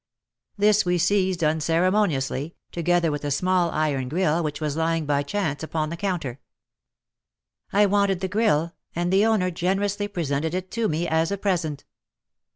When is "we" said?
0.83-0.97